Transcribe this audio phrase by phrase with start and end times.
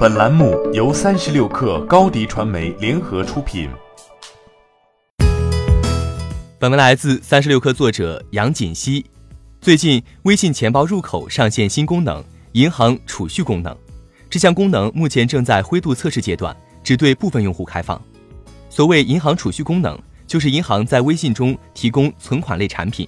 [0.00, 3.68] 本栏目由三十六氪高低传媒联合出品。
[6.58, 9.04] 本文来自三十六氪作者杨锦熙。
[9.60, 13.76] 最近，微信钱包入口上线新功能——银行储蓄功能。
[14.30, 18.00] 这项功能目前正在灰度测试阶段，只对部分用户开放。
[18.70, 23.06] 所谓银行储蓄功能，就是银行在微信中提供存款类产品，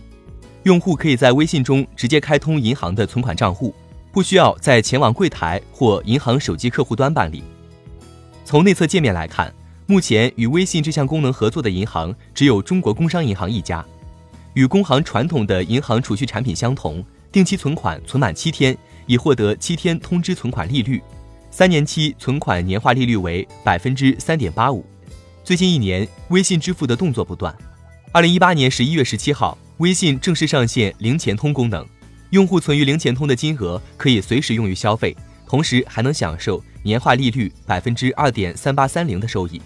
[0.65, 3.75] 用户可以在微信中直接开通银行的存款账户。
[4.13, 7.43] 不需要再前往柜台或银行手机客户端办理。
[8.45, 9.53] 从内测界面来看，
[9.87, 13.85] 目前与微信这项功能合作的银行只有中国工商银行一家。
[14.55, 17.03] 与工行传统的银行储蓄产品相同，
[17.33, 18.77] 定期存款存满七天
[19.07, 21.03] 已获得七天通知存款利率，
[21.51, 24.85] 三年期存款年化利率为百分之三点八五。
[25.43, 27.57] 最近一年，微信支付的动作不断。
[28.13, 31.87] 二零一八年十一月十七号，微信正式上线零钱通功能。
[32.33, 35.15] 用户存于零钱通的金额可以随时用于消费，
[35.47, 39.61] 同时还能享受年化利率百分之二点三八三零的收益。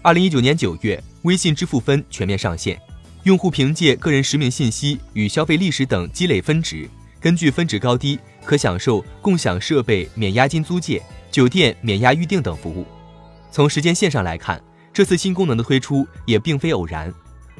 [0.00, 2.80] 二零一九年九月，微信支付分全面上线，
[3.24, 11.02] 用户凭借个人实名信息与消费历史等积累分值，根据分值高低，可享受共享设备免押金租借、
[11.32, 12.86] 酒店免押预订等服务。
[13.50, 14.62] 从时间线上来看，
[14.92, 17.12] 这次新功能的推出也并非偶然，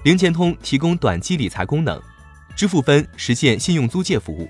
[0.05, 2.01] 零钱通提供短期理财功能。
[2.59, 4.49] 支付分实现信用租借服务，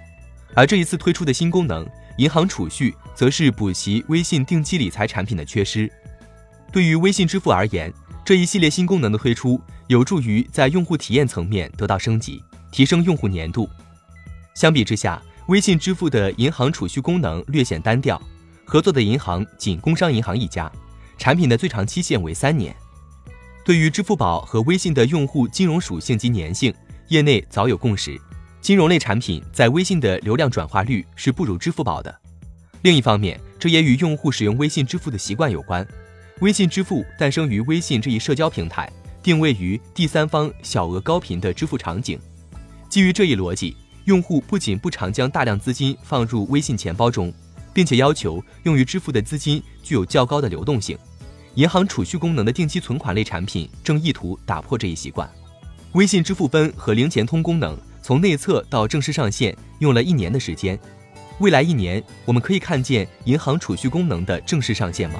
[0.54, 5.92] 而这一次推出的新功能银行储蓄，则是补齐微信定期理财产品的缺失。
[6.72, 7.92] 对于微信支付而言，
[8.24, 12.42] 这一系列新功能的推出，有助于在用户体验层面得到升级，
[12.72, 13.68] 提升用户粘度。
[14.54, 18.18] 相比之下，微信支付的银行储蓄功能略显单调，
[18.64, 20.72] 合作的银行仅工商银行一家，
[21.18, 22.74] 产品的最长期限为三年。
[23.66, 26.72] 对于支付宝和微信的用户金融属性及粘性。
[27.08, 28.20] 业内早有共识，
[28.60, 32.14] 金融类产品在微信的流量转化率是不如支付宝的。
[32.82, 35.86] 另一方面，这也与用户使用微信支付的习惯有关。
[36.40, 38.92] 微信支付诞生于微信这一社交平台，
[39.22, 42.20] 定位于第三方小额高频的支付场景。
[42.90, 43.74] 基于这一逻辑，
[44.04, 47.32] 用户不仅不常将大量资金放入微信钱包中，
[47.72, 50.96] 并且要求用于支付的资金具有较高的流动性。
[51.54, 55.28] 银行储蓄功能的定期存款类产品正意图打破这一习惯。
[55.92, 60.78] 微信支付分和零钱通功能从内测到正式上线用了一年的时间，
[61.40, 65.18] 未来一年我们可以看见银行储蓄功能的正式上线吗？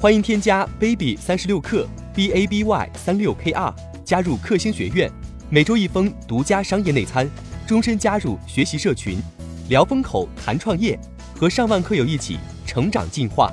[0.00, 3.72] 欢迎添加 baby 三十六克 b a b y 三六 k r
[4.04, 5.10] 加入克星学院，
[5.48, 7.28] 每周一封独家商业内参，
[7.68, 9.18] 终身加入学习社群，
[9.68, 10.98] 聊风口谈创业，
[11.36, 12.36] 和上万课友一起
[12.66, 13.52] 成长进化。